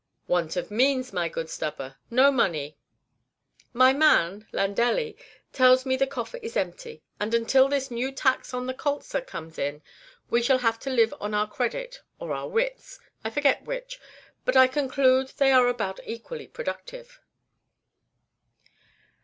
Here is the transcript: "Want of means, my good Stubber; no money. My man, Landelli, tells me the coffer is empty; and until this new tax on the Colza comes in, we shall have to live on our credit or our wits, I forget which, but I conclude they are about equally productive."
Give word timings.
"Want 0.25 0.55
of 0.55 0.71
means, 0.71 1.13
my 1.13 1.29
good 1.29 1.47
Stubber; 1.47 1.97
no 2.09 2.31
money. 2.31 2.75
My 3.71 3.93
man, 3.93 4.47
Landelli, 4.51 5.15
tells 5.53 5.85
me 5.85 5.95
the 5.95 6.07
coffer 6.07 6.37
is 6.41 6.57
empty; 6.57 7.03
and 7.19 7.35
until 7.35 7.67
this 7.69 7.91
new 7.91 8.11
tax 8.11 8.51
on 8.51 8.65
the 8.65 8.73
Colza 8.73 9.21
comes 9.21 9.59
in, 9.59 9.83
we 10.27 10.41
shall 10.41 10.57
have 10.57 10.79
to 10.79 10.89
live 10.89 11.13
on 11.19 11.35
our 11.35 11.47
credit 11.47 12.01
or 12.17 12.33
our 12.33 12.49
wits, 12.49 12.99
I 13.23 13.29
forget 13.29 13.61
which, 13.65 13.99
but 14.43 14.57
I 14.57 14.65
conclude 14.65 15.33
they 15.37 15.51
are 15.51 15.67
about 15.67 15.99
equally 16.03 16.47
productive." 16.47 17.21